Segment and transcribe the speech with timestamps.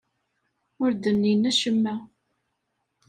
[0.81, 1.95] Ur d-nnin acemma.